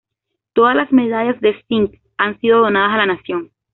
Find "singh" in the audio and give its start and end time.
1.67-2.01